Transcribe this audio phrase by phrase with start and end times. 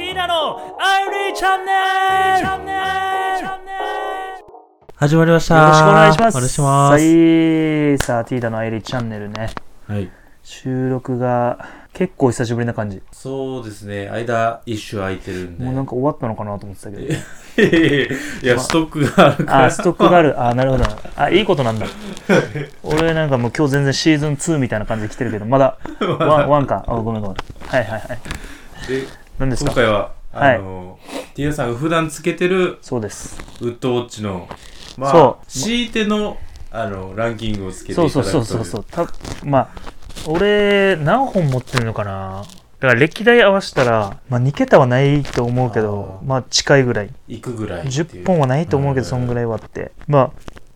[0.00, 1.72] ティーナのアイリーチャンネ
[2.40, 2.48] ル
[4.94, 5.58] 始まりました。
[5.58, 6.36] よろしくお願いします。
[6.36, 6.92] お願いします。
[6.92, 9.50] はい、さあ、ティーダのアイリーチャンネルね。
[9.86, 10.10] はい。
[10.42, 13.02] 収録が結構久しぶりな感じ。
[13.12, 14.08] そうですね。
[14.08, 15.64] 間一周空いてるんで。
[15.66, 17.02] もうなんか終わったのかなと思ってたけど。
[18.42, 19.64] いや、ストックがあるから。
[19.66, 20.42] あ、ストックがある。
[20.42, 20.84] あ、なるほど。
[21.14, 21.84] あ、いいことなんだ。
[22.82, 26.84] 俺なんかもう今日全然シーズン2みたいな感じで来てるけど、まだ ワンワンか。
[26.86, 27.36] あ、ごめんごめん。
[27.66, 28.00] はいはいはい。
[28.88, 29.70] で、何ですか？
[29.70, 30.98] 今回は、はいあの、
[31.34, 33.38] ティーナさんが普段つけてるそうです。
[33.62, 34.46] ウッドウォッチの、
[34.98, 36.36] まあ、そう強いての、
[36.70, 39.06] あの、ランキングをつけていたそうだくとそうそうそうそう。
[39.08, 39.68] たまあ、
[40.26, 42.44] 俺、何本持ってるのかな？
[42.80, 47.10] だから歴代合わせたら、まあ2桁はないと思うけど、あーまあ近いぐらい。
[47.28, 48.04] 行くぐらいっていう。
[48.04, 49.36] 10本はないと思うけど、そんぐい。
[49.36, 49.92] らいはあって。
[50.06, 50.30] まあ、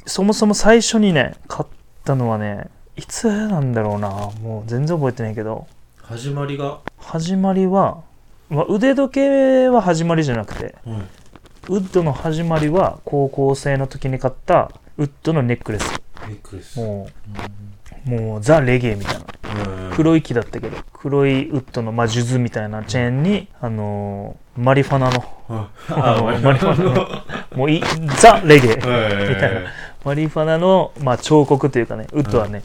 [0.07, 1.69] そもそも最初にね、買っ
[2.03, 4.09] たのはね、いつなんだろうな。
[4.41, 5.67] もう全然覚えてないけど、
[6.03, 8.03] 始まりが、始まりは、
[8.55, 11.01] まあ、腕時計は始まりじゃなくて、はい。
[11.69, 15.91] ウッドの始まりは高校生の時に買ったウッドのネックレス。
[16.29, 16.79] ネックレス。
[16.79, 17.09] も
[18.07, 19.21] う、もうザ・レゲエみたいな。
[19.21, 27.09] うん黒い木だったけど、黒いウッドの、まあ、数珠みたいなチェーンに、あのー マリファナの、マリファナの、
[27.57, 27.83] もうい
[28.21, 28.71] ザ・レゲエ。
[28.73, 29.61] はいみたいな
[30.05, 32.63] マリファナの、まあ、彫刻というかね、ウッドはね、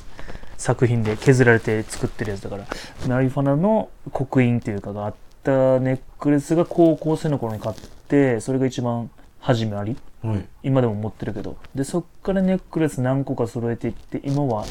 [0.57, 2.63] 作品で削られて作ってるやつだから、
[3.07, 5.13] マリファナの刻印というかがあっ
[5.49, 7.75] たネックレスが高校生の頃に買っ
[8.07, 10.45] て、それが一番始まりはい。
[10.63, 11.57] 今でも持ってるけど。
[11.73, 14.65] で、そっからネックレス何個か揃えていって、今は、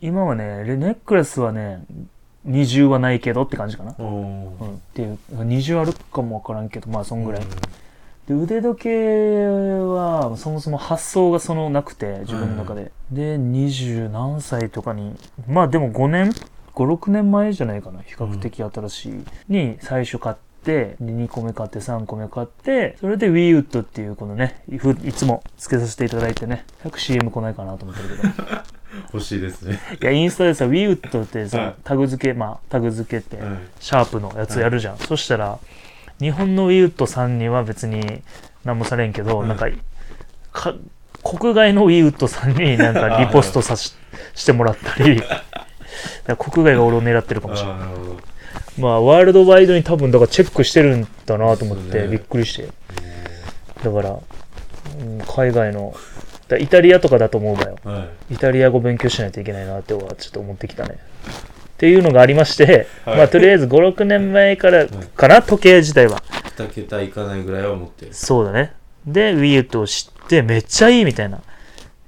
[0.00, 1.84] 今はね、レネックレスはね、
[2.46, 3.94] 20はないけどって感じかな。
[3.98, 7.42] うん、っていう、20あるかもわからんけど、まあそんぐらい。
[8.26, 15.16] で腕時計はそもそも発想がそのなくて自分の中で、で二十何歳とかに
[15.48, 16.34] まあでも5年
[16.84, 28.58] 56年前じゃないかな比較的新しい、に最初買ってで2個目買って3個目買ってそれで WeWood っていうこのねふいつもつけさせていただいてね 100CM 来ないかなと思ってるけど。
[29.12, 29.78] 欲しいですね。
[30.00, 31.74] いやインスタでさ WeWood ってさ、はい。
[31.84, 33.58] タグ付けまあタグ付けって、はい。
[33.80, 35.58] シャープのやつやるじゃん、そしたら
[36.20, 38.22] 日本のウィウッドさんには別に
[38.64, 39.68] 何もされんけど、うんなんか
[40.52, 40.74] か
[41.22, 43.94] 国外のウィウッドさんになんかリポストさし
[44.34, 45.22] してもらったり
[46.36, 47.78] 国外が俺を狙ってるかもしれない。
[48.78, 52.68] まあワールドワイドに多分だからチェックしてるんだなと思ってびっくりして
[53.82, 54.14] だから、う
[55.04, 55.94] ん海外の
[56.48, 58.34] だイタリアとかだと思うわよはい。
[58.34, 60.98] イタリア語勉強しないといけないなってはちょっと思ってきたね。
[60.98, 66.22] っていうのがありまして、はいまあとりあえず5、6年前からかな、時計自体は。
[66.56, 68.14] 2桁いかないぐらいは持ってる。
[68.14, 68.72] そうだね。
[69.06, 71.40] で、ウィーウッドを知ってめっちゃいいみたいな。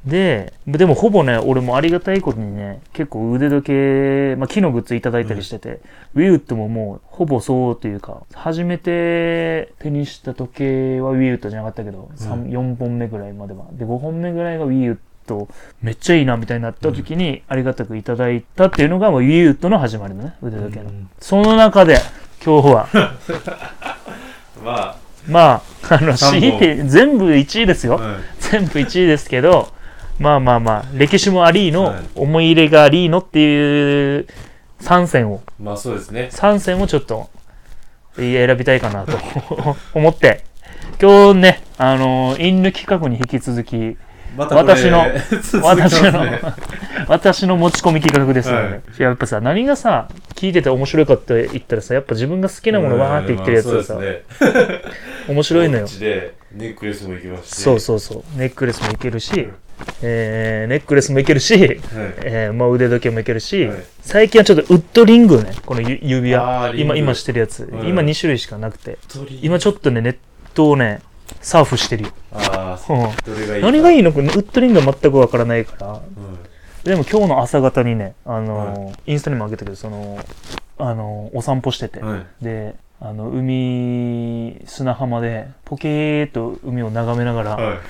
[0.05, 5.81] で、でもほぼね、俺もありがたいことにね、結構腕時計、まあ木のグッズいただいたりしてて、
[6.15, 13.67] ウィーウッドももうほぼそうというか、初めて手にした時計はウィーウッドじゃなかったけど、三4本目ぐらいまでは。
[13.73, 15.49] で、5本目ぐらいがウィーウッド、
[15.83, 20.89] めっちゃいいなみたいになった時に、ありがたくいただいたっていうのが、もうウィーウッドの始まりのね、腕時計の。
[20.89, 21.99] うんその中で、
[22.43, 22.89] 今日は、
[24.65, 24.97] ま
[25.29, 27.97] まあ、あの、強いて、全部1位ですあ、よ。
[27.99, 28.17] はい。
[28.41, 29.69] 全部1位ですけど、
[30.21, 34.27] まあまあまあ、歴史もありの、はい思い入れがありのっていう
[34.83, 36.29] 3選を、まあそうですね。
[36.31, 37.31] 3選をちょっと
[38.17, 39.19] 選びたいかなと
[39.95, 40.45] 思って、
[41.01, 43.97] 今日ね、あの、インヌ企画に引き続き、
[44.37, 46.41] またこれ私の続きます私の、ね
[47.09, 54.81] 私の持ち込み企画ですので、はいやっぱさ、何がさ、聞いてて面白いかって言ったらさ、やっぱ自分が好きなものわーって言ってるやつがさ、まあそうですね。
[55.29, 55.95] 面白いのよこっ。
[55.95, 57.63] ちでネックレスもいきますし。
[57.63, 58.39] そうそうそう。
[58.39, 59.49] ネックレスもいけるし、
[60.03, 61.81] えー、ネックレスもいけるし、はい。
[62.25, 63.79] えーまあ、腕時計もいけるし、はい。
[64.03, 67.89] 最近はちょっとウッドリングね、このゆ指輪、今、今してるやつ、はい。
[67.89, 70.17] 今2種類しかなくて、鳥今ちょっとね、ネッ
[70.55, 71.01] トをね、
[71.41, 72.11] サーフしてるよ。
[72.33, 73.47] ああ、うん。
[73.49, 76.01] がいい何がいいいのウッドリングは全くわからないから、うん
[76.85, 80.19] でも今日の朝方にね、あのーインスタにもあげたけど、その、
[80.79, 82.45] あのーお散歩してて、はい。
[82.45, 87.81] で、あの、海、砂浜で、ポケーっと海を眺めながら、は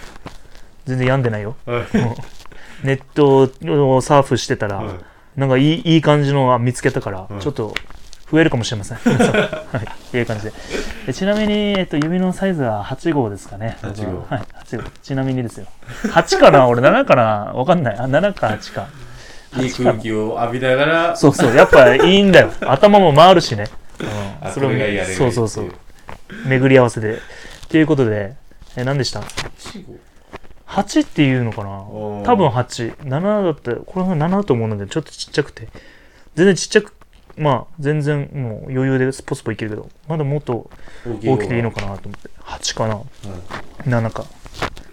[0.86, 1.56] 全然病んでないよ。
[1.66, 1.70] い。
[1.70, 1.86] はい。
[2.84, 3.50] ネット
[3.94, 4.94] をサーフしてたら、はい
[5.36, 7.72] なんかいいいい感じのが見つけたから、うんちょっと
[8.30, 8.98] 増えるかもしれません。
[8.98, 9.80] は
[10.12, 10.52] い、いい感じで。
[11.06, 13.76] でちなみに、えっと、指のサイズは8号ですかね。
[13.82, 14.90] 8号はい、8号。
[15.02, 15.66] ちなみにですよ。
[16.04, 16.66] 8かな？
[16.66, 17.52] 俺7かな？
[17.54, 17.96] わかんない。
[17.96, 18.88] あ、7か8か。
[19.58, 22.50] いい空気を浴びながら、そうそう、やっぱいいんだよ。
[22.60, 23.66] 頭も回るしね。
[24.00, 25.72] うんあ、それをこれがいいあれがいいそうそうそう。
[26.46, 27.18] 巡り合わせで。
[27.68, 28.34] ということで、
[28.76, 29.22] え、何でした？
[29.58, 29.94] 死後
[30.70, 31.70] ?8 っていうのかな？
[32.24, 32.96] 多分8。
[32.98, 35.68] 7だったこれが7だと思うので、ちょっとちっちゃくて。
[36.36, 36.94] 全然ちっちゃく、
[37.36, 40.70] まあ全然もう余裕でスポスポいけるけどまだもっと
[41.24, 43.00] 大きくていいのかなと思って8かな
[43.84, 44.24] ？7か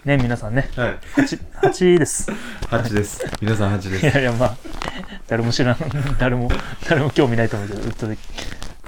[0.04, 0.88] ね皆さんねはい。
[0.88, 0.98] はい。
[1.16, 2.30] 8, 8です
[2.70, 3.24] 8です。
[3.40, 4.06] 皆さん8でいす。
[4.06, 4.56] やいやまあ
[5.28, 5.76] 誰も知らん
[6.18, 6.48] 誰も
[6.88, 8.14] 誰も興味ないと思うけど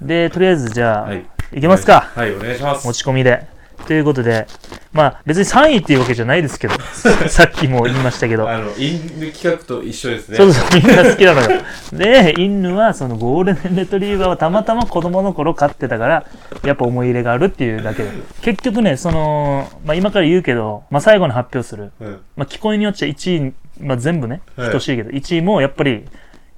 [0.03, 1.61] でとりあえずじゃあ、はいい。
[1.61, 2.87] けますか、はい、お願いします。
[2.87, 3.47] 持ち込みで
[3.87, 4.47] ということで
[4.93, 6.75] まあ別に3位っていうわけじゃないですけど
[7.29, 10.37] さっきも言いましたけどあの、インヌ企画と一緒ですね。
[10.37, 11.63] そうそう、みんな好きなのよ。
[11.93, 16.25] で、インヌはそのゴールデンレトリーバーはたまたま子供の頃飼ってたから、
[16.65, 18.11] やっぱ思い入れがあるっていうだけで。
[18.43, 21.93] 結局ね、その、まあ今から言うけど、まあ最後に発表する。
[22.01, 22.21] うん。
[22.37, 26.05] まあ聞こえによっちゃ1位、まあ全部ね、はい等しいけど、1位もやっぱり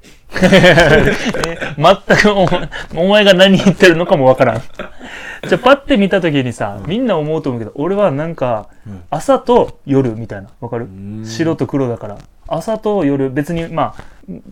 [0.43, 4.61] え全くお前お前が何言ってるのかもわからん。
[4.61, 10.49] じゃあパッて見た時にさ、みんな思うと思うけど、俺はなんかうん、朝と夜みたいな。
[10.61, 10.87] わかる？
[10.87, 12.19] ん白と黒だから。
[12.49, 13.95] 朝と夜、別にま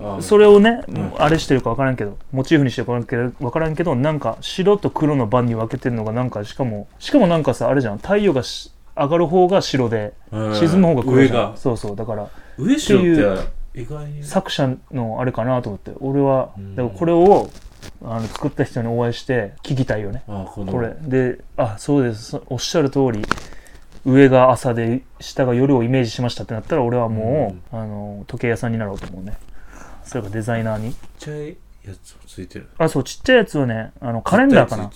[0.01, 0.85] あ、あそれをね、ん
[1.19, 10.55] あれしてるか分からんけどモチーフにしてるかけど分からんけどなんか白と黒の番に分けてるのがなんかしかもしかもなんかさあれじゃん太陽がし上がる方が白でうん。
[10.55, 11.57] 沈む方が黒じゃん。
[11.57, 11.97] そうそう。
[11.97, 14.23] だから上白っっていて意外に。
[14.23, 16.77] 作者のあれかなと思って俺はうん。
[16.77, 17.51] だからこれを
[18.05, 20.23] あの作った人にお会いして聞きたいよね。
[20.29, 20.95] あこれ。
[21.01, 22.25] であそうです。
[22.25, 23.25] そおっしゃる通り
[24.05, 29.37] 上が朝で下が夜をイメージしましたってなったら俺はもう、あの時計屋さんになろうと思うね。
[30.05, 30.93] それかデザイナーに。
[30.93, 31.49] ちっちゃい
[31.87, 32.69] やつもついてる。
[32.79, 34.91] あそうちっちゃいやつはねあのカレンダーかな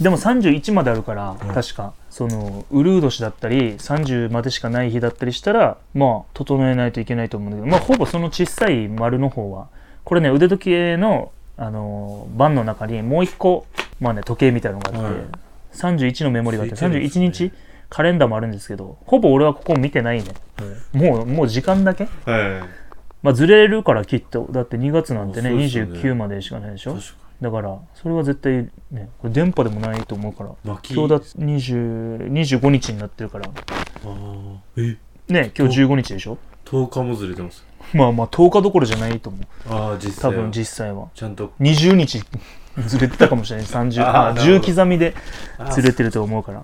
[0.00, 1.54] でも31まであるから、うん。
[1.54, 1.92] 確か。
[2.10, 9.66] そのウルー年だったり30までしかない日だったりしたらまあ整えないといけないと思うんだけどまあほぼその小さい丸の方は
[10.04, 13.66] これね腕時計のあのー盤の中にもう一個
[14.00, 15.24] まあね時計みたいなのがあって、はい。
[15.74, 17.52] 31のメモリがあってついてるんです31ね日
[17.90, 20.34] カレンダーもあるんですけどほぼ俺はここ見てないね。
[20.58, 20.96] あ。
[20.96, 22.08] もうもう時間だけ？
[22.24, 22.50] はい。
[22.52, 22.62] はい。
[23.22, 24.48] まあずれるからきっと。
[24.50, 25.56] だって2月なんてねね。
[25.56, 26.94] 29までしかないでしょ。
[26.94, 27.14] 確か
[27.44, 30.50] だからそれは絶対ねこれ電波でもないと思うから。
[30.64, 33.50] 今日だ20 25日になってるから。
[33.50, 34.58] あー。
[34.78, 34.96] え？
[35.30, 37.62] ね今日15日でしょ？10日もずれてます。
[37.92, 39.42] まあまあ10日どころじゃないと思う。
[39.68, 40.38] ああ、実際は。
[40.38, 41.08] 多分実際は。
[41.14, 41.52] ちゃんと。
[41.60, 42.24] 20日
[42.86, 43.66] ずれてたかもしれない。
[43.66, 44.66] 30 ああなるほど。
[44.66, 45.14] 10刻みで
[45.70, 46.60] ずれてると思うから。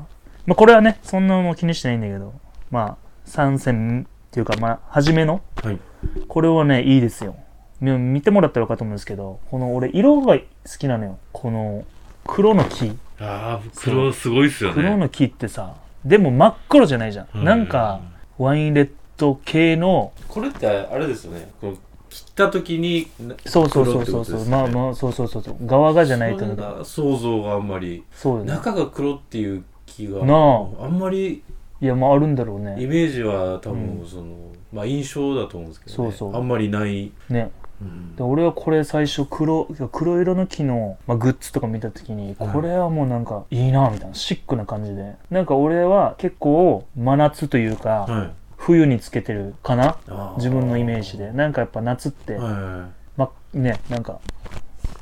[0.47, 2.33] まあこれはねそんなもう気にしてないんだけど。
[2.71, 2.97] まあ
[3.27, 5.43] 参戦っていうかまあ初めの。
[5.63, 5.79] はい。
[6.27, 7.37] これはねいいですよ。
[7.37, 7.50] み
[7.81, 10.45] 見てもらったら分かると思うんですけどこの俺色が好
[10.79, 11.19] きなのよ。
[11.33, 11.85] この
[12.27, 12.93] 黒の木。
[13.19, 17.45] ああ、黒すごいっすよ黒の木ってさでも真っ黒じゃないじゃん、うん。
[17.45, 18.01] なんか
[18.39, 21.51] ワインレッド系のこれってあれですよね。
[21.61, 21.77] この
[22.09, 25.67] 切った時に、なそうそうそうそうそう、まあまあそうそうそうそう。
[25.67, 26.41] 側がじゃないと。
[26.85, 28.03] そ思う想像があんまり。
[28.13, 28.45] そうよ。
[28.45, 30.25] ね中が黒っていう気が。
[30.25, 30.89] なあ。
[30.89, 31.43] んまり
[31.81, 34.37] いやまああるんだろうイねメージは多分うその、
[34.73, 36.37] まあ印象だと思うんですけど、ね、そうそう。
[36.37, 37.51] あんまりない、ね。
[37.55, 37.70] うん
[38.17, 42.53] で俺はこれ最初黒黒色の木の、まあ、グッズとか見た時にはい。
[42.53, 45.15] これはもうなんかいいなみたいなシックな感じで。
[45.31, 48.31] なんか俺は結構真夏というか、はい。
[48.57, 49.97] 冬につけてるかな
[50.37, 51.33] 自分のイメージで。
[51.33, 53.19] なんかやっぱ夏って、はい。
[53.19, 54.21] まねなんか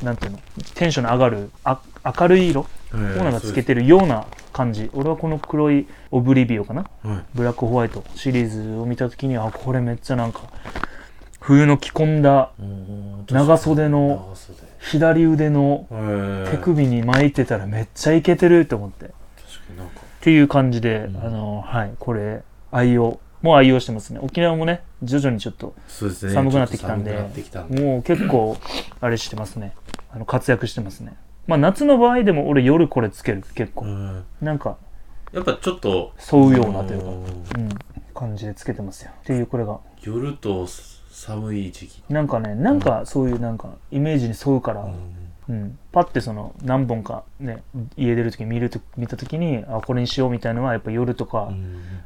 [0.03, 0.39] なんていうの
[0.75, 1.81] テンションの上がるあ
[2.19, 3.03] 明るい色はい。
[3.03, 4.89] はいコーナーがつけてるような感じ。
[4.95, 7.25] 俺はこの黒いオブリビオかなはい。
[7.35, 10.43] ブラックホワイトシリーズを見た時にあこれめっちゃなんか
[11.49, 14.35] 冬の着込んだうん長袖の
[14.81, 15.87] 左腕の
[16.51, 19.07] 手首に巻いてたらめっちゃイケてると思って。
[19.07, 19.11] っ
[20.21, 23.19] ていう感じで、うんあの、はい、これ、愛用。
[23.41, 24.21] もう愛用してますね。
[24.23, 28.59] 沖縄もね、徐々にちょっと、寒くなってきたんででもう結構、
[29.01, 29.73] あれしてますね。
[30.11, 31.17] あの、活躍してますね。
[31.47, 33.87] まあ、夏の場合でも俺夜これつける、結構。
[33.87, 34.77] うんなんか、
[35.33, 37.25] やっぱちょっと沿うようなというか、んうん、
[38.13, 39.13] 感じでつけてますよ。
[39.23, 39.81] っていう、これが。
[40.03, 40.67] 夜と
[41.19, 42.03] 寒い時期。
[42.09, 44.89] なんかね、なんかそういうなんか、イメージに沿うから、
[45.49, 47.63] うん、パッてその何本かね
[47.97, 51.51] 家出る時に見ると見た時にあこれにしようみたいのはやっぱ夜とか、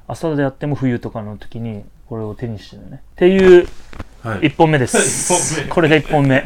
[0.07, 3.03] 朝であっても冬とかの時にこれを手にしてるね。
[3.13, 3.69] っていう
[4.23, 4.41] はい。
[4.41, 4.97] 1本目です。
[5.29, 5.71] 一本目。
[5.71, 6.41] これが1本目。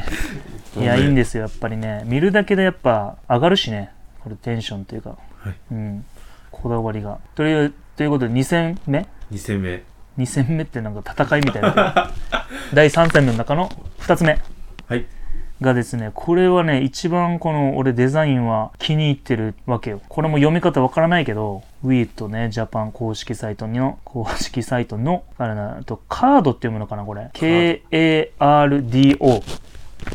[0.75, 0.85] 本目。
[0.85, 2.03] いやいいんですよやっぱりね。
[2.07, 3.91] 見るだけでやっぱ上がるしね。
[4.25, 5.55] これテンションというか、はい。
[5.71, 6.05] うん、
[6.51, 7.19] こだわりが。
[7.35, 9.83] というということで2戦目？2戦目
[10.19, 12.11] 2戦目ってなんか戦いみたいな
[12.75, 13.71] 第3戦目の中の
[14.01, 14.39] 2つ目
[14.89, 15.07] はい
[15.61, 20.03] がですね、これはね、一番この俺デザインは気に入ってるわけよ。
[20.09, 27.31] これも読み方わからないけど、WE とね、ジャパン公式サイトの、公式サイトの、あれな、あとカードっていうものかな、これ。
[27.33, 27.83] K-A-R-D-O。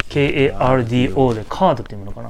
[0.10, 2.29] K-A-R-D-O でカードっていうものかな。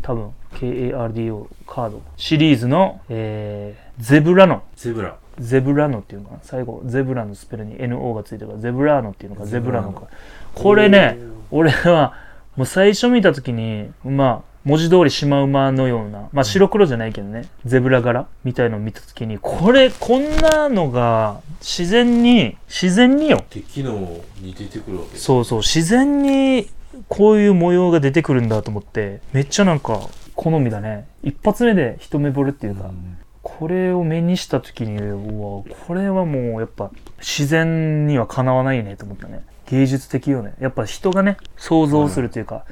[0.00, 2.00] 多分、K-A-R-D-O カード。
[2.16, 4.62] シリーズの、えー、ゼブラノ。
[4.74, 6.40] ゼブラゼブラノっていうのかな？
[6.42, 10.08] 最後ゼブラのスペルに NO がついてるからゼブラーノっていうのかゼゼブラノか。
[10.54, 11.18] これね
[11.50, 12.14] 俺は
[12.56, 23.44] もう最初見た時にまあ文字通りシマウマのようなまあ白黒じゃないけどねゼブラ柄みたいのを見た時にこれこんなのが自然に自然によ。
[23.50, 25.18] 敵のに出てくるわけ。
[25.18, 26.68] そうそう自然に
[27.08, 31.06] こういう模様が出てくるんだと思ってめっちゃなんか好みだね。
[31.22, 39.44] 一発目で一目惚れっていうか、うんこれを目にした時にうわこれはもうやっぱ自然にはかなわないねと思ったね。
[39.66, 40.54] 芸術的よね。
[40.58, 42.64] やっぱ人がね想像するというか、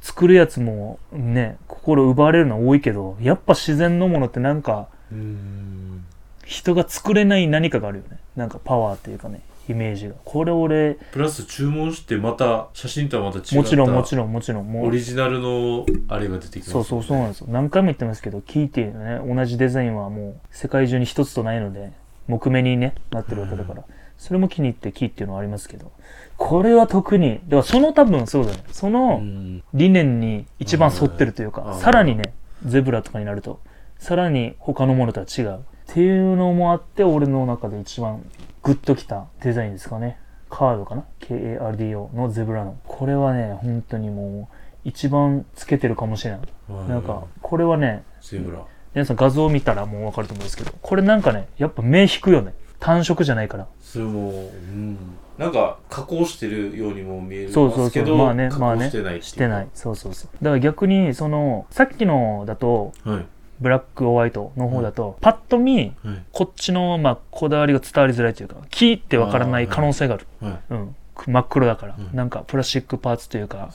[0.00, 6.04] 作るやつもね心奪われるのは多いけどやっぱ自然のものってなんかうん。
[6.46, 8.18] 人が作れない何かがあるよね。
[8.34, 10.14] なんかパワーっていうかねイメージが。
[10.24, 14.72] これ俺プラス注文してまた写真とはまた違ったもちろんもちろろんもちろん。
[14.72, 17.46] もうオリジナルのあれが出てきますそうそうそうなんですよ。
[17.50, 21.92] 何回も言ってますけどキーっていうね同じデザインはもう世界中に一つとないので
[22.26, 23.84] 木目にねなってるわけだから、
[24.18, 25.92] それも気に入ってキーっていうのはありますけど
[26.36, 28.64] これは特にだからその多分そうだね。
[28.72, 29.62] そのうん。
[29.74, 31.80] 理念に一番沿ってるというか、うん。
[31.80, 32.34] さらにね
[32.64, 33.60] ゼブラとかになると
[33.98, 35.56] さらに他のものとは違う。
[35.56, 35.58] っ
[35.90, 38.22] ていうのもあって俺の中で一番
[38.62, 40.18] グッときたデザインですかね。
[40.50, 42.78] カードかな？KARDO のゼブラの。
[42.86, 46.40] これはね本当にもう一番つけてるかもしれない。
[46.68, 48.64] はいなんか、これはね、ゼブラ。
[48.94, 52.54] 皆さん画像を見たらもうわかると思うんですけど、これなんかね、やっぱ目引くよね。
[52.80, 53.66] 単色じゃないから。
[53.80, 54.34] それもう
[54.70, 54.96] ん。
[55.36, 57.90] なんか加工してるようにも見えるそうそうそう。
[57.90, 58.86] けどまあね、加まあね。
[58.86, 59.68] 工してないってうしてない。
[59.74, 60.44] そうそうそう。
[60.44, 63.26] だから逆に、その、さっきのだと、はい
[63.60, 66.22] ブラックホワイトの方だと、パッと見、はい。
[66.32, 70.26] こっちの、まあ、こだわりが伝わりづらいというか、木ってわからない可能性がある。
[70.40, 70.58] はい。
[70.70, 70.96] うん。
[71.26, 72.16] 真っ黒だから、うん。
[72.16, 73.70] なんかプラスチックパーツというか、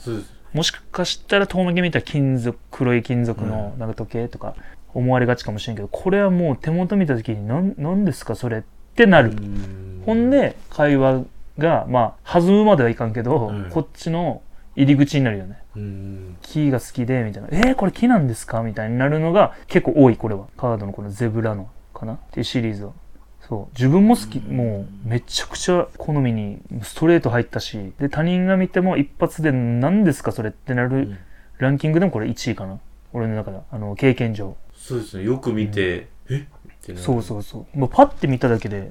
[0.52, 4.54] もしかしたら遠目で見たら金属、黒い金属のなんか時計とか
[4.94, 8.62] 思われがちかもしれんけど、これはもう手元見た時になん、なんですかそれっ
[8.94, 9.30] てなる。
[9.30, 10.02] うん。
[10.06, 11.24] ほんで、会話
[11.58, 13.70] が、まあ、弾むまではいかんけど、うん。
[13.70, 14.42] こっちの
[14.76, 15.58] 入り口になるよね。
[15.76, 17.48] うん木が好きで、みたいな。
[17.50, 18.62] えー、これ木なんですか？
[18.62, 20.46] みたいになるのが結構多い、これは。
[20.56, 22.14] カードのこのゼブラのかな？
[22.14, 22.92] っていうシリーズは。
[23.40, 23.74] そう。
[23.76, 31.18] 自分も好き、もうめちゃくちゃ好みにストレート入ったし、で、他人が見ても一発で何ですかそれってなるうん
[31.58, 32.80] ランキングでもこれ1位かな。
[33.12, 33.62] 俺の中では。
[33.70, 34.56] あの、経験上。
[34.74, 36.38] そうですねよく見てえ？
[36.38, 37.78] ってなるそうそうそう。
[37.78, 38.90] もうパッて見ただけで、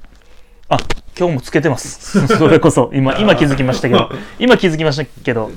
[0.70, 0.77] あ、
[1.17, 2.27] 今日もつけてます。
[2.38, 5.51] それこそ、今、今気づきましたけど、 今気づきましたけど、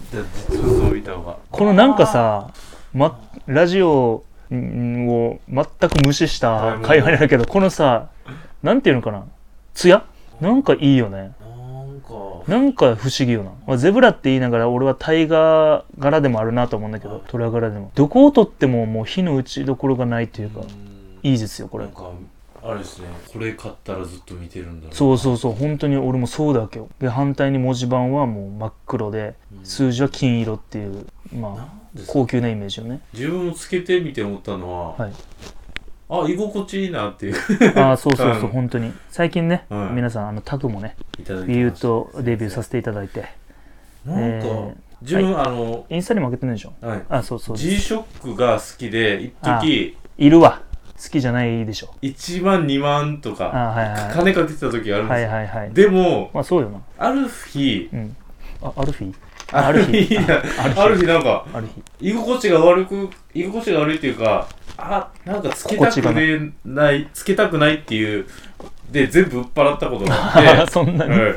[1.50, 2.48] このなんかさ、
[2.92, 8.08] ま、ラジオんを全く無視した会話になるけど、このさ、
[8.62, 9.24] なんていうのかな、
[9.74, 10.04] ツヤ
[10.40, 11.32] なんかいいよね。
[12.46, 13.50] なんか不思議よな。
[13.66, 17.90] まあゼブラって言いながら俺はタイガー柄でもあるなと思うんだけど、トラ柄でも。
[17.94, 20.60] どこをとってももう火の打ちどころがないというか、
[21.22, 21.86] いいですよ、これ
[22.68, 26.88] あれですねこれ買ったらずっと見てるんだろそうそうそう、本当に俺もそうだわけよ。
[26.98, 33.00] で、反対に文字盤はもう真っ黒で、うん数字は金色っていう、まあ、高級なイメージよね。
[33.12, 35.12] 自分もつけてみて思ったのは、はい。
[36.08, 37.34] あ居心地いいなっていう
[37.78, 38.92] ああ、そうそうそうう、ん 本当に。
[39.10, 43.24] 最近ね、はい皆さん、あの、タグもね、ビューとデビューさせていただいて、
[44.04, 46.72] なんか、えー自分、あの、インスタにも上げてないでしょ？
[46.80, 47.56] はい、あ、そうそう。
[47.56, 50.62] G ショックが好きで一時いるわ。
[51.02, 51.94] 好きじゃないでしょ。
[52.02, 54.14] 1万2万とあかはいはい。
[54.14, 55.72] 金かけてた時あるんですよ、はいはいはい。
[55.72, 56.80] でもまあそうよな。
[56.98, 58.16] ある日うん。
[58.62, 59.14] あアルフィー
[59.52, 60.16] ある日。
[60.18, 60.80] あある日。
[60.80, 61.68] ある日なんかある
[62.00, 62.08] 日。
[62.10, 64.48] 居心地が悪く居心地が悪いっていうか
[64.78, 68.26] あなんかつけたくねないつけたくないっていう
[68.90, 70.66] で全部売っ払ったことがあって。
[70.72, 71.34] そんなに、はい。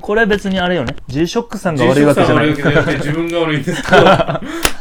[0.00, 0.96] これは別にあれよね。
[1.08, 2.54] G ショックさんが悪いわけじゃない。
[2.54, 3.96] G-SHOCK さんが悪いわけじゃなくて自分が悪いんですけど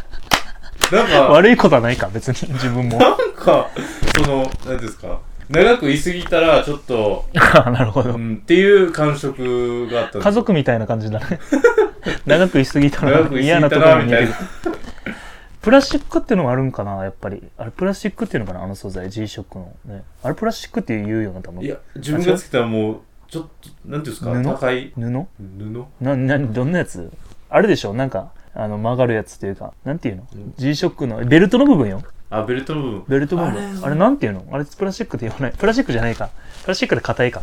[0.91, 2.98] なんか悪いことはないか別に 自分も。
[2.98, 3.69] なんか
[4.15, 5.19] その何ですか？
[5.50, 8.12] 長くいすぎたらちょっと、 なるほど。
[8.13, 11.39] うん、っていう感触があったんです家族みたいな感じだね。
[12.27, 14.29] 長く居すぎたら長くいすぎ嫌なたところに似てる。
[15.62, 17.43] プラスチックっていうのがあるんかなやっぱり。
[17.58, 19.74] あれプラスチックっていうのかなあの素材 G ショックの。
[19.86, 20.03] ね。
[20.24, 21.63] あれプラスチックって言うよな多分。
[21.63, 22.98] いや自分がつけたらもう
[23.29, 24.31] ちょっとなんていうんですか？
[24.31, 24.43] 布？
[24.43, 24.93] 高い？
[24.96, 25.01] 布？
[25.01, 25.86] 布？
[26.00, 27.12] な、な、どんなやつ？
[27.50, 27.93] あれでしょ？
[27.93, 30.27] なんか、あの、曲がるやつというか、なんていうの？
[30.34, 32.03] うん ?G ショックの、ベルトの部分よ。
[32.32, 33.51] あベルトの部分ベルト部分。
[33.51, 34.46] あれあれなんていうの？
[34.51, 35.53] あれプラスチックって言わない。
[35.58, 36.29] プラスチックじゃないか。
[36.63, 37.41] プラスチックで硬いか。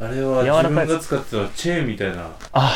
[0.00, 2.74] あれは柔らかいやつ自分が使ってたチェーンみたいなあ、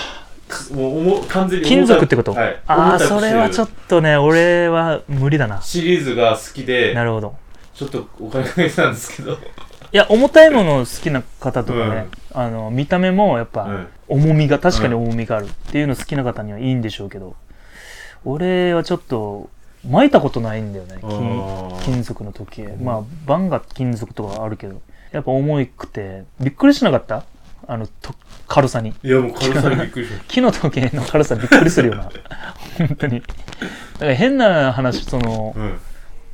[0.73, 5.63] もう重完全に金属ってこと、はいああ、それはちょっっとね、俺は無理だな。
[5.63, 7.37] シリーズが好きでなるほど。
[7.75, 9.37] ちょっとお金かけてたんですけどい
[9.93, 17.35] や、重たいもの好きな方とかね、うんあの、見た目もやっぱ、はい重みが、確かに重みがあるっていうの好きな方にはいいんでしょうけど、
[18.25, 19.51] 俺はちょっと、
[19.89, 20.97] 巻いたことないんだよね。
[21.03, 22.77] あ金ー金属の時計。
[22.81, 27.25] まあ、バンが金属とかあるけど、やっぱ重くて、びっくりしなかった？
[27.67, 28.15] あの、と
[28.49, 28.95] 軽さに。
[29.03, 32.09] いやもう 軽さにびっくりしまし木の時計の軽さびっくりするよな。
[32.79, 33.21] 本当に。
[33.21, 33.27] だ
[33.99, 35.79] から変な話、そのた、うん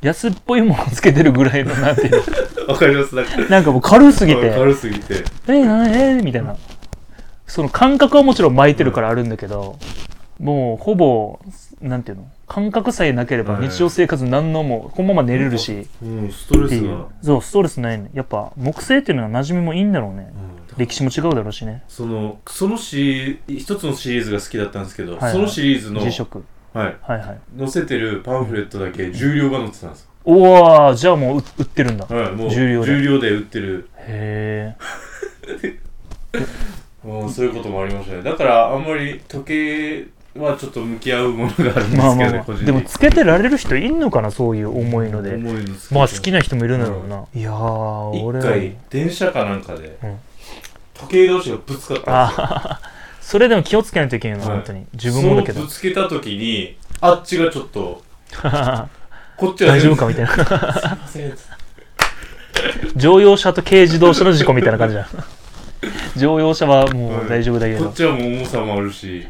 [0.01, 2.11] 安っぽいものをつけてるぐらいの、なんていう
[2.67, 2.67] の。
[2.73, 6.55] わかりますなんかなんかもう軽すぎて、軽すぎてえ、な、えみたいな。
[7.47, 9.77] その感覚はもちろん巻いてるからあるんだけど、
[10.39, 11.39] もうほぼ、
[11.81, 12.31] なんていうの？
[12.47, 13.69] 感覚さえなければはい。
[13.69, 18.09] 日常生活何のも、このまま寝れるし、うんストレっていうスが、そうストレスないね。
[18.13, 20.31] やっぱ木星っていうのは馴染みもいいんだろうね。
[20.33, 20.77] うん。
[20.77, 21.83] 歴史も違うだろうしね。
[21.89, 25.21] そのそのシリ一つのシリーズが好きだったんですけど、はい。
[25.21, 26.43] はいそのシリーズの、G 色
[26.73, 27.39] はい、はいはい。
[27.57, 32.07] 載せてるパンフレットだけ重量が載ってたんですおおじゃあもう売売ってるんだ。
[32.09, 32.91] へよ、はい、もう重量で。
[32.95, 33.89] 重量で売ってる。
[33.97, 34.75] え
[37.03, 38.23] もうそういうこともありましたね。
[38.23, 42.15] だからあんまり時計はちょっと向き合うものがあるんですけどね、まあ
[42.47, 45.37] まあ、でもつけてられる人いんのかなそういう重いので。
[45.91, 48.45] まあ好きな人もいるんだろうな、いやー俺は。
[48.45, 50.19] 一回電車かなんかで、うん。
[50.93, 52.47] 時計同士がぶつかったんですよ。
[52.47, 52.81] あ
[53.21, 54.55] それでも気をつけないといけないな、はい。
[54.57, 54.85] 本当に。
[54.93, 55.53] 自分もだけど。
[55.55, 58.03] そのぶつけた時にあっちがちょっと
[59.37, 60.31] こっちは大丈夫かみたいな。
[62.95, 65.07] 乗用車と軽自動車の事故みたいな感じだ。
[66.17, 69.25] 乗用車はもう大丈夫だけど、こっちはもう重さもあるし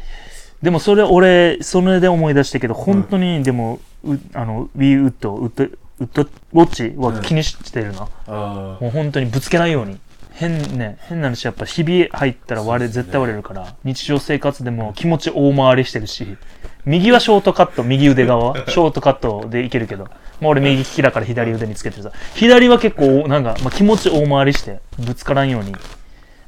[0.62, 9.98] でもそれ俺それで思い出したけど本当にでも、うあの Wii ウッドウッドウッドウォッチは気にしてるな、あもう本当にぶつけないように。
[10.32, 16.38] 変ね変な話やっぱひび入ったら割れ、絶対割れるから日常生活でも気持ち大回りしてるし
[16.86, 18.52] 右はショートカット右腕側。
[18.52, 20.04] は ショートカットでいけるけど。
[20.40, 22.12] まあ俺右利きだから左腕につけてるさ。
[22.34, 25.74] 左は結構なんか、まあ、気持ち大回りしてぶつからんように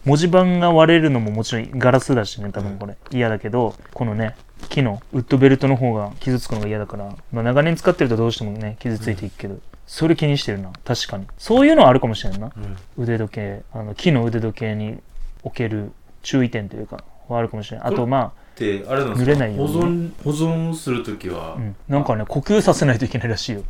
[0.05, 2.97] 文字盤が割れるのももちろんガラスだしね多分これ。
[3.11, 4.35] 嫌だけどこのね
[4.69, 10.71] 木のウッドベルトの方が傷つくのが嫌だから、まあ、長年使ってるとどうしてもね傷ついていくけど、それ気にしてるな。
[10.85, 11.27] 確かに。
[11.39, 12.53] そういうのはあるかもしれんな。
[12.97, 13.63] 腕時計。
[13.73, 14.99] あの木の腕時計に
[15.43, 19.31] おける注意点というかはあるかもしれないあとまであれなんですか？
[19.31, 20.13] 濡れないよ保うに。
[20.13, 21.55] 存保存するときは？
[21.55, 23.63] あ、うん、なんかね呼吸させないといけないらしいよ。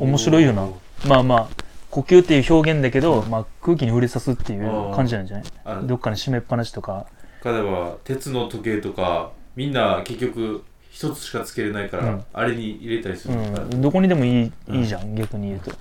[0.00, 0.68] 面白いよな。
[1.06, 1.48] まあまあ
[1.90, 5.86] 呼吸っていう表現だけど、まあ、空気に触れさすっていう感じなんじゃない？
[5.86, 7.06] どっかに閉めっぱなしとか。
[7.44, 12.24] 例えば鉄の時計とかみんな結局一つしかつけれないから、うん。
[12.32, 14.76] あれに入れたりすうるのか、ん、どこにでもいい,、うん。
[14.76, 15.72] いいじゃん逆に言うと。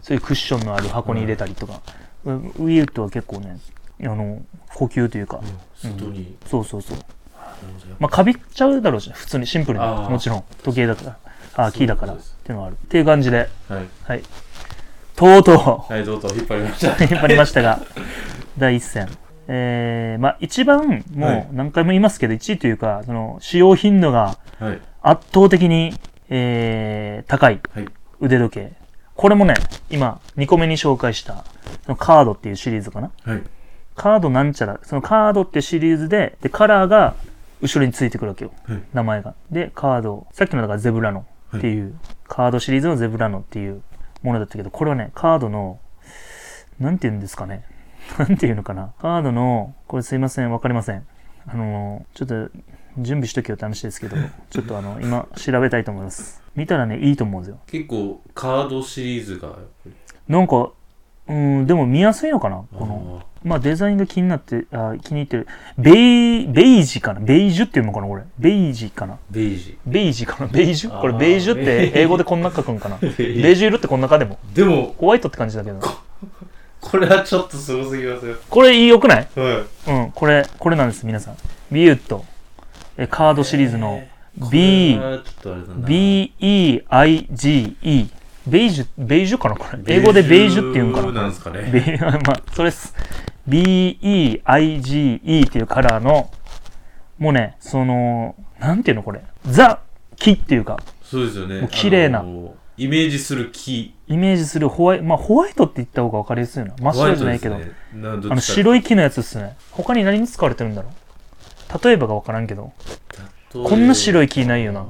[0.00, 1.82] そういうクッションのある箱に入れたりとか、
[2.24, 3.58] ウウィートは結構ね
[4.00, 4.40] あの
[4.74, 5.40] 呼吸というか、
[5.84, 5.90] うん。
[5.90, 6.96] 外に、そうそうそう。
[6.96, 7.06] なる
[7.80, 7.96] ほど。
[7.98, 9.46] まあかびっちゃうだろうしね普通に。
[9.46, 9.84] シンプルに。
[9.84, 10.10] あー。
[10.10, 10.44] もちろん。
[10.62, 11.18] 時計だから。
[11.54, 12.74] あーキーだからっていうのはある。
[12.74, 13.48] っていう感じで。
[13.68, 13.88] はい。
[14.04, 14.22] はい
[15.18, 16.92] とうとはいどうぞ引っ張りました。
[16.92, 17.80] う 引っ張りましたが。
[18.56, 19.08] 第一戦。
[19.48, 21.38] えー、まあ一番もはい。
[21.40, 24.80] う何回も言いますけど1位というかその使用頻度がはい。
[25.02, 25.92] 圧倒的に、
[26.28, 27.88] えー、高いはい。
[28.20, 28.72] 腕時計。
[29.16, 29.54] これもね
[29.90, 31.44] 今2個目に紹介した
[31.84, 33.10] そのカードっていうシリーズかな。
[33.24, 33.42] はい。
[33.96, 37.16] カードなんちゃらそのカードっていうシリーズででカラーが
[37.60, 38.52] 後ろについてくるわけよ。
[38.68, 38.82] はい。
[38.94, 39.34] 名前が。
[39.50, 41.24] でカードさっきのだからゼブラノ
[41.56, 43.82] っていう、カードシリーズのゼブラノっていう
[44.28, 45.80] ものだったけどこれはねカードの
[46.78, 47.64] なんて言うんですかね。
[48.18, 48.92] なんて言うのかな。
[49.00, 51.06] カードのこれすいませんわかりません。
[51.46, 52.50] あのちょっと
[52.98, 54.16] 準備しとけよって話ですけど
[54.50, 56.42] ちょっとあの今調べたいと思います。
[56.54, 57.60] 見たらねいいと思うんですよ。
[57.66, 59.56] 結構カードシリーズが
[60.28, 60.70] なんか
[61.28, 62.64] うんでも見やすいのかな？
[62.76, 63.22] この。
[63.44, 65.46] まあデザインが気になってあ気に入ってる。
[65.78, 67.20] ベイベイジかな？
[67.20, 68.22] ベイジュっていうのかなこれ。
[68.38, 69.18] ベイジかな？
[69.30, 69.78] ベージ。
[69.86, 70.48] ベイジかな？
[70.48, 71.00] ベイジュ？
[71.00, 72.96] これベイジュって英語でこんな書くんかな？
[73.00, 73.06] ベ
[73.52, 73.64] イジ。
[73.64, 74.38] ュ色ってこんなかでも。
[74.54, 75.78] でもホワイトって感じだけど。
[76.80, 78.36] これはちょっとすごすぎますよ。
[78.48, 79.28] これ良くない？
[79.36, 81.36] はいうんこれこれなんです皆さん。
[81.70, 82.24] ビュート
[82.96, 84.02] えカードシリーズの。
[84.50, 85.50] B これはちょ
[88.48, 89.96] ベイジュベイジュかなこれ。
[89.96, 91.68] 英語でベイジュっていうんかななんですかね。
[91.72, 92.94] ベイ まあそれっす。
[93.46, 96.30] B-E-I-G-E っていうカラーの
[97.18, 99.22] もうねそのなんていうのこれ。
[99.46, 99.80] ザ
[100.16, 100.78] 木っていうか。
[101.02, 101.60] そうですよね。
[101.60, 102.24] もう綺麗な。
[102.76, 103.94] イメージする木。
[104.06, 106.74] イメージするホワイトまあホワイトって言った方が分かりやすいな。
[106.80, 107.56] 真っ白じゃないけど、
[107.94, 109.56] どあの白い木のやつっすね。
[109.72, 111.84] 他に何に使われてるんだろう。
[111.84, 112.72] 例えばが分からんけど。
[113.52, 114.86] こんな白い木ないよな。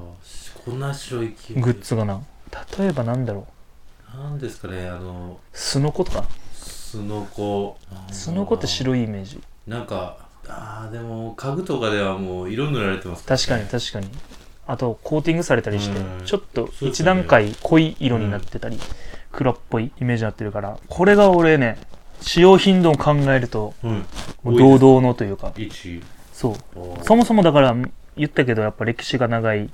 [0.64, 1.54] こんな白い木。
[1.54, 2.20] グッズがな
[2.78, 3.46] 例えばなんだろ
[4.14, 4.16] う。
[4.16, 7.76] なんですかねあのスノコとかスノコ
[8.10, 9.40] スノコって白いイメージ。
[9.66, 14.08] なんかあーでも家具とかではもう色塗られてます確かに確かに。
[14.66, 16.24] あとコーティングされたりしてうん。
[16.24, 18.78] ちょっと一段階濃い色になってたり
[19.32, 21.78] 黒っぽいイメージになってるからこれが俺ね
[22.20, 24.04] 使用頻度を考えるとうん。
[24.42, 25.52] もう堂々のというか。
[25.56, 27.04] 1そう。
[27.04, 27.76] そもそもだから
[28.16, 29.68] 言ったけどやっぱ歴史が長い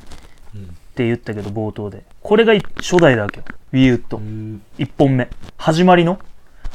[0.95, 2.05] って言ったけど冒頭で。
[2.23, 3.45] これが初代だわけよ。
[3.73, 5.29] ウィーウッドうん1本目。
[5.57, 6.21] 始まりの？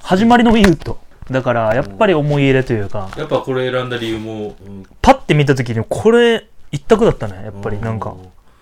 [0.04, 1.00] 始まりのウィーウッド
[1.32, 3.10] だからやっぱり思い入れというか。
[3.16, 4.84] やっぱこれ選んだ理由も、うん。
[5.02, 7.46] パッて見た時にこれ一択だったね。
[7.46, 7.80] やっぱり。
[7.80, 8.18] なんか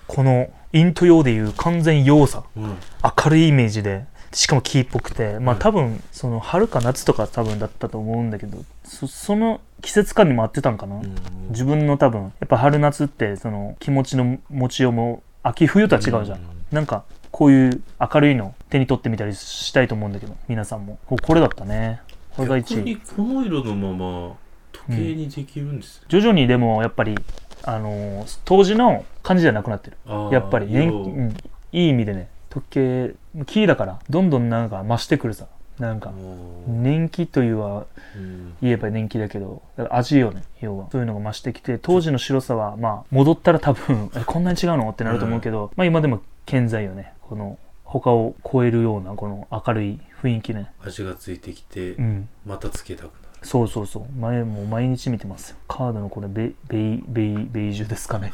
[0.05, 2.77] このイント用でいう完全陽さうん。
[3.25, 4.05] 明るいイメージで。
[4.33, 5.39] しかも木っぽくて。
[5.39, 5.59] まあうん。
[5.59, 11.15] 多分その春か夏とか多分だったと思うんだけどそその季節感にも合ってたんかな、うん。
[11.49, 16.39] 自分の多分やっぱ春夏ってその気持ちの持ちようも秋冬とは違うじゃん、
[16.71, 20.97] なんかこういう明るいの手に取ってみたりしたいと思うんだけど皆さんも。
[21.05, 22.01] ここれだったね。
[22.35, 22.63] これが1位。
[22.63, 24.35] 逆にこの色のまま
[24.71, 27.15] 時計にできるんですね、徐々にでもやっぱり
[27.63, 29.97] あのー当時の感じじゃなくなってる。
[30.31, 31.35] やっぱりうん、
[31.71, 35.47] いい意味でね時計キーだからどんどんなんか増してくるさ
[35.79, 36.11] なんか
[36.67, 37.85] うん年季というは
[38.15, 38.55] うん。
[38.61, 39.61] 言えば年季だけど
[39.91, 40.87] 味よね要は。
[40.91, 44.89] そういうのが増してきて当時の白さはまあ戻ったら多分 えこんなに違うの？
[44.89, 47.13] ってなると思うけど、まあ今でも健在よね。
[47.21, 50.71] この他を超えるようなこの明るい雰囲気ね。
[50.83, 52.29] 味がついてきて、うん。
[52.45, 53.13] またつけたくなる。
[53.43, 54.19] そうそうそう。
[54.19, 55.57] 前もう毎日見てますよ。
[55.67, 58.33] カードのこれベベイベイベイジュですかね。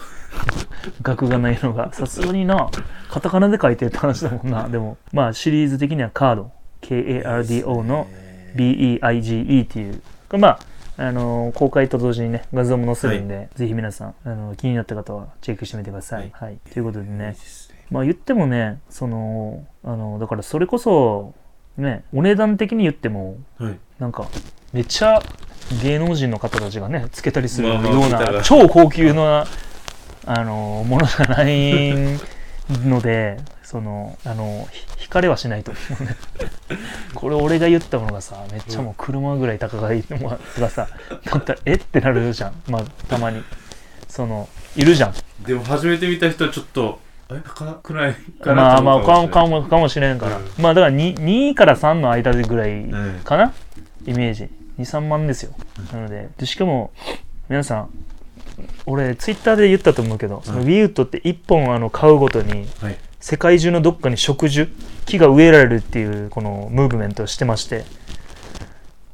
[1.03, 1.93] 額がないのが。
[1.93, 2.69] さすがにな。
[3.09, 4.69] カタカナで書いてるって話だもんな。
[4.69, 6.51] でもまあシリーズ的にはカード
[6.83, 8.07] KARDO の
[8.55, 10.01] BEIGE っていう。
[10.37, 10.59] まあ
[10.95, 16.59] あの公開と同時にね画像も載せるんで、ぜひ皆さんあの気になった方はチェックしてみてください、はい。
[16.71, 17.35] ということでいいね。
[17.89, 21.33] まあ言ってもねそのあのだからそれこそ
[21.77, 23.79] ねお値段的に言ってもはい。
[23.97, 24.27] なんか
[24.71, 25.21] めっちゃ
[25.81, 28.43] 芸能人の方たちがねつけたりするようなら。
[28.43, 29.47] 超高級な
[30.25, 32.19] あのものじゃない
[32.69, 36.15] のでそのあのひ惹かれはしないと思うね。
[37.13, 40.87] これ俺が言ったものがさめっちゃもう車ぐらい高がいいのがさ
[41.25, 41.73] だったらえ？
[41.73, 42.53] ってなるじゃん。
[42.67, 43.43] まあたまに。
[44.07, 45.13] そのいるじゃん。
[45.45, 46.99] でも初めて見た人はちょっと
[47.29, 47.41] え？
[47.43, 50.45] 高くないかなまあまあかもかもかもしれんから、うん。
[50.59, 53.19] まあだから 2, 2から3の間でぐらいうん。
[53.23, 53.53] かな、
[54.05, 54.49] イメージ。
[54.79, 55.53] 23万ですよ、
[55.91, 56.29] なので。
[56.37, 56.91] でしかも
[57.49, 57.89] 皆さん
[58.85, 62.97] 俺ツイッターで言ったと思うけど、そのウィーウッドって1本あの買うごとにはい。
[63.19, 64.67] 世界中のどっかに植樹
[65.05, 67.85] 木が植えられるっていうこのムーブメントをしてまして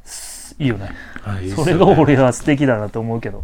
[0.04, 0.90] すいいよね。
[1.56, 3.44] それが俺は素敵だなと思うけど。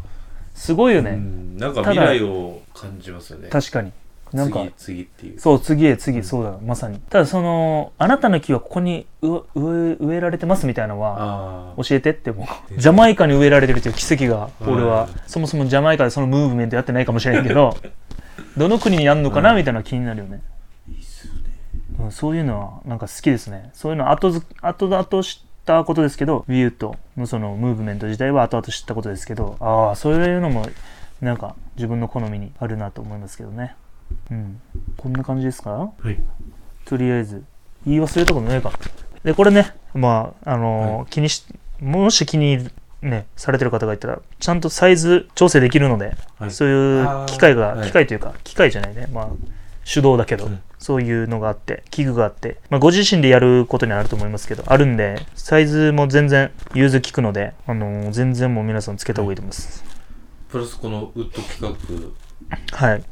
[0.55, 1.58] すごいよね、うん。
[1.58, 3.49] なんか未来を感じますよね。
[3.49, 3.91] 確かに
[4.36, 5.39] なんか次次っていう。
[5.39, 7.00] そう次へ次そうだまさに。
[7.10, 17.78] ただそのあなたの木はここに植えられてますみたいなのは教えてってもうんうジャマイカに植えられてるという奇跡が俺はうんそもそもジャマイカでそのムーブメントやってないかもしれないけど
[18.58, 20.41] どの国にやるのかなみたいな気になるよね、
[20.89, 21.39] いいっすよね。
[22.00, 23.69] うんそういうのはなんか好きですね。
[23.74, 30.67] そういうの後ず後々知ったことですけどウィーウッドのそのムーブメント自体は後々知ったことですけどああそういうのも
[31.21, 33.76] なんか自分の好みにあるなと思いますけどね
[34.32, 34.62] うん。
[34.97, 35.71] こんな感じですか？
[35.71, 36.19] はい。
[36.86, 37.43] とりあえず。
[37.86, 38.71] 言い忘れたことないか。
[39.23, 41.45] でこれねまああのー気にし
[41.82, 42.69] もし気に
[43.01, 46.51] ねされてる方がいたらちゃんとサイズ調整できるので、はい。
[46.51, 47.88] そういう機械が、はい。
[47.88, 49.08] 機械というか機械じゃないね。
[49.12, 49.30] まあ
[49.91, 50.60] 手動だけど、うん。
[50.80, 59.84] そういうのがあって器具があって、まあ、ご自身でやることにはなると思いますけどあるんでサイズも全然融通効くので、あのー全然もう皆さんつけた方がいいと思います、
[60.49, 62.15] プラスこのウッド企
[62.71, 63.04] 画はい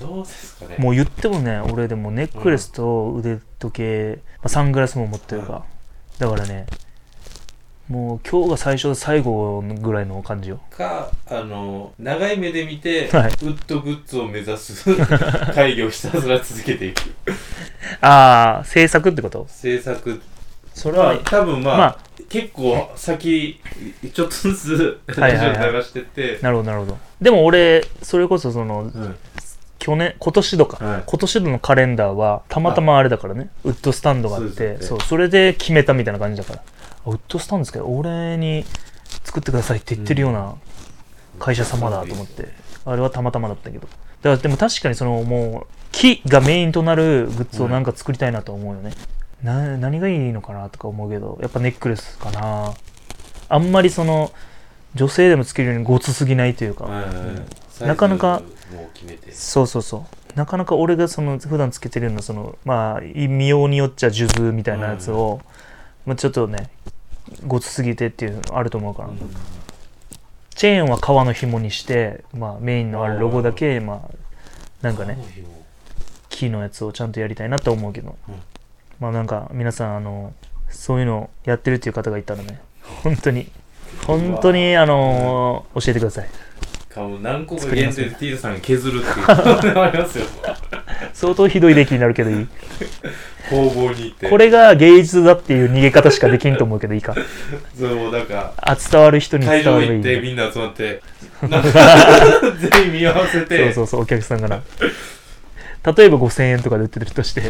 [0.00, 0.76] どうですかね。
[0.78, 5.64] もう言ってもね俺でもネックレスと腕時計、まあ、サングラスも持ってるから、
[6.18, 6.66] だからね
[7.88, 10.60] もう今日が最初で最後ぐらいの感じよ。
[10.70, 13.28] かあの長い目で見て、はい。
[13.28, 14.94] ウッドグッズを目指す
[15.54, 17.00] 会議をひたすら続けていく。
[18.00, 19.46] ああ制作ってこと？
[19.48, 20.22] 制作。
[20.74, 21.98] それは、まあ多分まあ、まあ
[22.30, 23.60] 結構先
[24.14, 25.56] ちょっとずつはいはいはい。
[25.58, 26.98] ラジオ流してって、なるほどなるほど。
[27.20, 29.16] でも俺それこそそのうん
[29.82, 31.02] 去年今年度か、はい。
[31.04, 33.50] 今年度のカレンダーはたまたまあれだからね。
[33.64, 36.62] ウッドスタンドがあってそうそれで決めたみたいな感じだから。
[37.04, 38.64] あウッドスタンドですけど俺に
[39.24, 40.54] 作ってくださいって言ってるような
[41.40, 42.46] 会社様だと思って、
[42.84, 43.88] あれはたまたまだったけど。
[43.88, 48.92] だからでも確かにそのもう木がメインとなるグッズをなんか作りたいなと思うよね、
[49.42, 52.72] な何がいいのかなとか思うけどやっぱネックレスかな。
[53.48, 54.30] あんまりその
[54.94, 56.88] 女性でもつけるようにごつすぎないというか、
[57.80, 59.32] なかなかもう決めて。
[59.32, 60.36] そうそうそう。
[60.36, 65.40] なかなか俺がその普段つけてるようなそのまあ見ようによっちゃ数珠みたいなやつを、
[66.06, 66.70] まあ、ちょっとね
[67.46, 69.18] ごつすぎてっていうのあると思うから、うん
[70.54, 74.16] チェーンは革の紐にして、まあ、メインのあるロゴだけまあ
[74.82, 75.18] なんかね
[76.28, 78.34] 木のやつをちゃんとやりたいなと思うけど、うん。
[79.00, 80.34] まあなんか皆さんあの
[80.68, 82.60] そういうのやってるっていう方がいたらね
[83.02, 83.48] 本当に
[84.06, 86.28] 本当にあの教えてください
[86.94, 89.74] かも何個か限定でティーザさんが削るっていう。
[89.74, 90.26] のありますよ
[91.14, 92.46] 相当ひどい出来になるけどいい。
[93.50, 94.28] 工房に行って。
[94.28, 97.14] これが芸術だっていう逃げ方しかできんと思うけどいいか。
[97.78, 101.02] そうなんかあ伝わる人に会伝わればいい場行ってみんな集まって
[101.48, 101.68] なんか
[102.72, 103.64] 全員見合わせて。
[103.64, 104.62] そうそうそうお客さんがな。
[105.96, 107.42] 例えば5000円とかで売ってるとして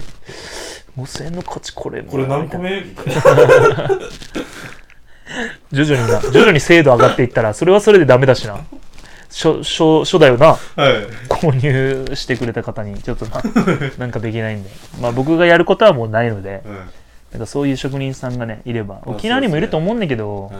[0.96, 2.80] 5000円の価値これこれ何個目？
[2.80, 3.90] みたいな。
[5.72, 6.20] 徐々にな。
[6.20, 8.60] 徐々に精度上がっていったらそれはそれでダメだしな
[9.32, 10.48] 初初初代をな。
[10.48, 10.58] はい。
[11.28, 13.42] 購入してくれた方にちょっとな
[13.98, 14.70] なんかできないんで。
[15.00, 16.74] まあ僕がやることはもうないのでうん
[17.32, 20.52] なんかそういう職人さんがねいればあ沖縄にもいると思うんだけど、はい。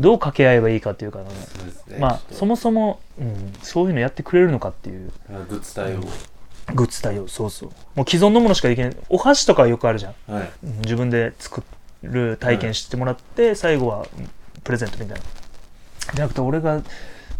[0.00, 1.98] どう掛け合えばいいかっていうかねそうね。
[1.98, 5.12] まあそもそも、うん、そういうのやってくれるのかっていう。
[5.30, 6.00] あグッズ対応
[6.74, 7.70] グッズ対応そうそう。
[7.94, 8.96] もう既存のものしかできない。
[9.08, 10.32] お箸とかはよくあるじゃん。
[10.32, 10.50] はい。
[10.64, 11.62] うん自分で作
[12.02, 14.30] る体験してもらって、最後はうん
[14.64, 15.22] プレゼントみたいな。
[16.14, 16.82] じゃなくて俺が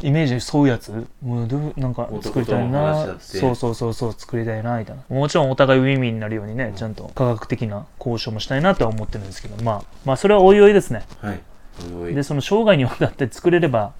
[0.03, 3.17] イメージそういうやつもうどうなんか作りたいな。
[3.19, 5.03] そうそうそうそう作りたいなみたいな。
[5.09, 11.05] もちろんお互いウィンウィンになるようにねちゃんと科学的な交渉もしたいなとは思ってるんですけどまあまあそれはおいおいですね。
[11.21, 11.41] はい。
[11.95, 12.15] おいおい。
[12.15, 13.93] でその生涯にわたって作れれば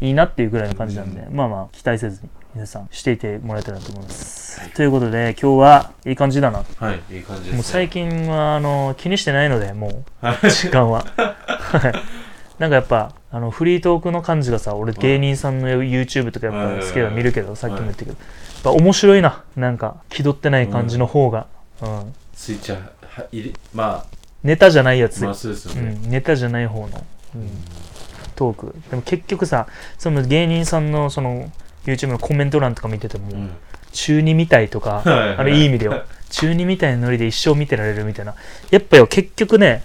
[0.00, 4.70] いいなっていうぐらいの感じなんで、まあまあ期待せずに皆さんしていてもらえたらと思います、はい。
[4.70, 6.64] ということで今日はいい感じだな。
[6.76, 7.54] はいいい感じですね。
[7.54, 11.04] もう最近はあの気にしてないのでもはう時間は。
[11.16, 11.92] はい。
[12.58, 18.10] なんかやっぱあのフリートークの感じがさ俺芸人さんの YouTube とかやっぱ好きだ見るけどさっきも言ったけど。
[18.10, 19.42] やっぱ面白いな。
[19.56, 21.48] なんか気取ってない感じの方が、
[21.80, 24.06] うん、スイッチはは入れま
[24.44, 25.98] ネタじゃないやつ、あまあそうですよね。
[26.04, 27.48] うん、ネタじゃない方の、うん、
[28.36, 28.74] トーク。
[28.90, 29.66] でも結局さ
[29.98, 31.50] その芸人さんのその
[31.84, 33.50] YouTube のコメント欄とか見てても、うん。
[33.92, 36.04] 中2みたいとか、はいはいあれいい意味でよ。
[36.30, 38.34] 中2みたいなノリで一生見てられるみたいな。
[38.70, 39.82] やっぱよ結局ね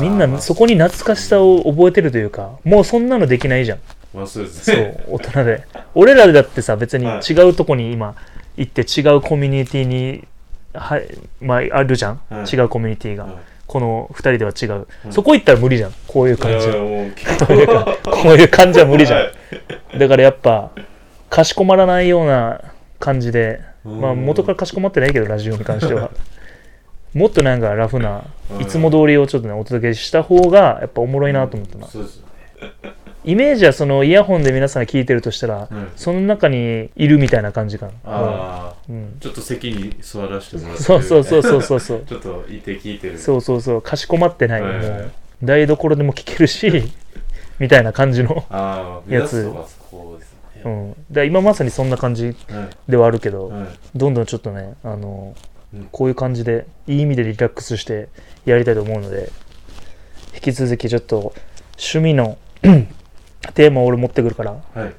[0.00, 3.78] みんなそこに懐かしさを覚えてるというかもうそんなのできないじゃん。
[4.14, 5.64] まあそうですそねう大人で。
[5.94, 7.32] 俺らだってさ別にはい。
[7.32, 8.14] 違うとこに今
[8.56, 10.26] 行って違うコミュニティに
[10.74, 11.08] はい
[11.40, 12.56] まああるじゃん、はい。
[12.56, 13.34] 違うコミュニティが、はい。
[13.66, 15.12] この2人では違う、うん。
[15.12, 15.94] そこ行ったら無理じゃん。
[16.06, 19.26] こういう感じ こういう感じは無理じゃん、は
[19.94, 19.98] い。
[19.98, 20.70] だからやっぱ
[21.30, 22.60] かしこまらないような
[22.98, 24.00] 感じでうん。
[24.00, 26.10] まあ元からかしこまってないけどラジオに関しては
[27.18, 28.62] もっとなんかラフなうん。
[28.62, 31.86] いつも通りをちょっとねお届けした方がやっぱおもろいなと思ったな。
[31.86, 32.28] そうですよね。
[33.24, 35.90] イメージはそのイヤホンで皆さんが聞いてるとしたらうん。
[35.96, 37.92] その中にいるみたいな感じかな。
[38.04, 39.16] ああうん。
[39.20, 42.02] ちょっと席に座らせてもらってそうそうそうそうそうそう。
[42.08, 43.18] ちょっといて聞いてる。
[43.18, 43.82] そうそうそう。
[43.82, 44.60] かしこまってない。
[44.60, 45.00] もはいはい。
[45.00, 45.10] う
[45.42, 46.92] 台所でも聞けるし
[47.58, 49.36] みたいな感じのああ目やつ。
[49.36, 50.18] 指すとかこ
[50.64, 50.90] うん。
[50.90, 55.57] だから今まさにそんな感じはいではあるけどはいどんどんちょっとねあのうん
[55.92, 58.08] こういう感じでいい意味でリラックスして
[58.44, 59.30] やりたいと思うので
[60.34, 61.34] 引き続きちょっと
[61.72, 62.38] 趣味の
[63.54, 64.94] テーマを俺持ってくるからはい。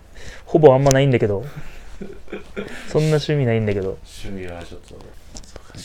[0.46, 1.46] ほぼあんまないんだけど
[2.88, 3.98] そんな趣味ないんだけど。
[4.24, 4.96] 趣味はちょっと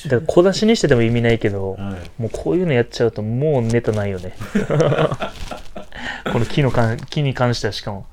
[0.09, 2.23] だから小出しにしてても意味ないけどはい。
[2.23, 4.35] もうこういうのやっちゃうともうネタないよね。
[6.33, 8.07] この木のかん木に関してはしかも。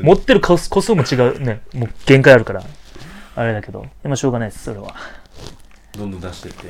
[0.00, 0.06] ね。
[0.06, 1.60] 持ってる個数も違うね。
[1.74, 2.62] もう限界あるから。
[3.36, 3.86] あれだけど。
[4.04, 4.94] 今しょうがないですそれは
[5.96, 6.68] どんどん出してって。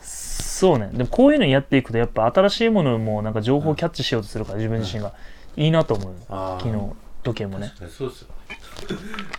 [0.00, 0.90] そうね。
[0.92, 5.12] でもこういうのやっていくとやっぱ新しいものもなんか情報をキャッチしようとするから自分自身が。
[5.56, 6.12] いいなと思う。
[6.12, 7.72] よああ昨日時計もね。
[7.88, 8.28] そうですよ。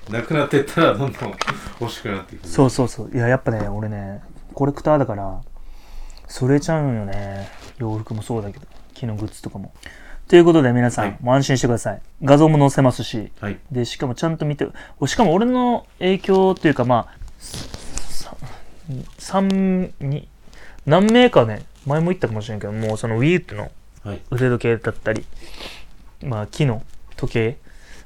[0.10, 1.34] なくなってったらどんどん
[1.80, 3.12] 欲しくなっていくそうそうそう。
[3.14, 4.24] いややっぱね俺ね
[4.56, 5.42] コレクターだから
[6.28, 7.48] それちゃうんよね。
[7.78, 8.66] 洋服もそうだけど。
[8.96, 9.74] 木のグッズとかも。
[10.28, 11.18] ということで皆さん、はい。
[11.22, 12.02] もう安心してください。
[12.24, 13.32] 画像も載せますし。
[13.40, 13.60] はい。
[13.72, 14.68] でしかもちゃんと見て
[15.06, 17.18] しかも俺の影響っていうかまあ
[19.18, 20.28] さ三に
[20.86, 23.72] 何名かね前も言ったかもしれんけどもうその Wii っての
[24.04, 24.22] はい。
[24.32, 25.26] 腕時計だったり
[26.24, 26.84] まあ木の
[27.16, 27.58] 時計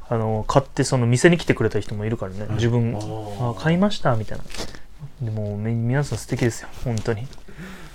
[0.10, 2.98] あの買ってその店に来てくれた人もいるからね、自分
[3.40, 4.44] あ買いましたみたいな。
[5.22, 7.28] でもみ皆さん素敵ですよ本当に。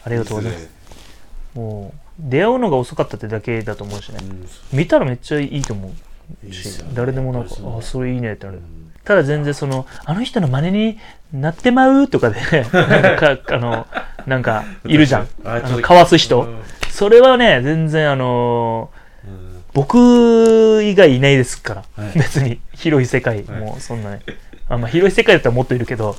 [0.04, 0.70] ありがとうございます。
[1.54, 4.18] もう出会うのが遅かったってだけだと思うしね。
[4.72, 5.92] 見たらめっちゃいいと思
[6.48, 8.58] うし誰でもなんかあそれいいねってなる。
[8.58, 10.98] うんただ全然そのあの人の真似に
[11.32, 12.40] なってまうとかで
[12.72, 13.86] なんかあの
[14.26, 15.28] なんかいるじゃん。
[15.44, 16.46] ああのかわす人。
[16.90, 18.90] それはね全然あの
[19.24, 19.62] うん。
[19.72, 22.18] 僕以外いないですから、はい。
[22.18, 22.60] 別に。
[22.74, 23.60] 広い世界、はい。
[23.60, 24.20] もうそんなね。
[24.68, 26.16] あ、まあ、広い世界だったらもっといるけど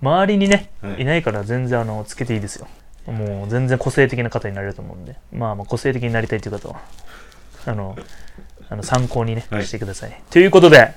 [0.00, 1.02] 周りにね、はい。
[1.02, 2.68] い、ないから全然あのつけていいですよ。
[3.06, 5.16] もう全然個性的な方になれると思うんで。
[5.32, 6.76] まあまあ個性的になりたいという方は
[7.66, 7.96] あの
[8.70, 9.66] あの参考にね、はい。
[9.66, 10.22] してください。
[10.30, 10.94] ということで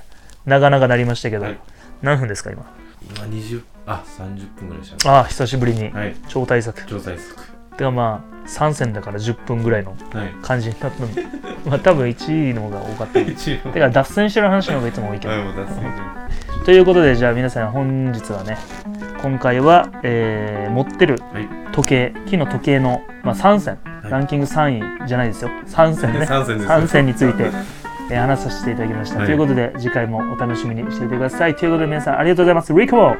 [0.48, 1.58] 長々なりましたけど、はい。
[2.02, 2.64] 何分ですか今？
[3.16, 5.90] 今20あ30分ぐらいしたああ久しぶりに。
[5.90, 6.16] はい。
[6.28, 7.34] 超大作、調査です
[7.76, 10.34] てかまあ3戦だから10分ぐらいのはい。
[10.42, 11.22] 感じになったんで
[11.64, 13.20] まあ多分1位の方が多かった。
[13.72, 15.34] てか脱線してる話の方がいつも多いけど。
[15.34, 15.84] はいもう脱線
[16.64, 18.58] ということでじゃあ皆さん本日はね
[19.22, 21.48] 今回は、えー持ってるはい。
[21.72, 24.10] 時計木の時計の、まあ、3選、はい。
[24.10, 25.50] ランキング3位じゃないですよ。
[25.66, 26.26] 3選ね。
[26.26, 27.50] 三戦です3選について、
[28.10, 31.56] えー、話させていただきました、はい、ということで次回もお楽しみにしていてください。
[31.56, 32.72] ということで皆さんありがとうございます。
[32.72, 33.16] Rico!